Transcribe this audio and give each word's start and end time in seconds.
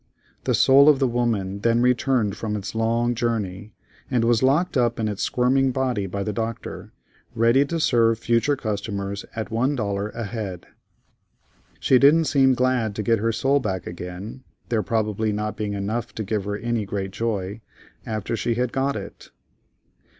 The 0.45 0.55
soul 0.55 0.89
of 0.89 0.97
the 0.97 1.07
woman 1.07 1.59
then 1.59 1.79
returned 1.79 2.35
from 2.35 2.55
its 2.55 2.73
long 2.73 3.13
journey, 3.13 3.71
and 4.09 4.23
was 4.23 4.41
locked 4.41 4.75
up 4.75 4.99
in 4.99 5.07
its 5.07 5.21
squirmy 5.21 5.69
body 5.69 6.07
by 6.07 6.23
the 6.23 6.33
Doctor, 6.33 6.91
ready 7.35 7.65
to 7.65 7.79
serve 7.79 8.17
future 8.17 8.55
customers 8.55 9.25
at 9.35 9.51
one 9.51 9.75
dollar 9.75 10.09
a 10.15 10.23
head. 10.23 10.65
She 11.79 11.99
didn't 11.99 12.25
seem 12.25 12.55
glad 12.55 12.95
to 12.95 13.03
get 13.03 13.19
her 13.19 13.31
soul 13.31 13.59
back 13.59 13.85
again, 13.85 14.43
there 14.69 14.81
probably 14.81 15.31
not 15.31 15.55
being 15.55 15.73
enough 15.75 16.15
to 16.15 16.23
give 16.23 16.45
her 16.45 16.57
any 16.57 16.83
great 16.83 17.11
joy, 17.11 17.61
after 18.03 18.35
she 18.35 18.55
had 18.55 18.73
got 18.73 18.95
it. 18.95 19.29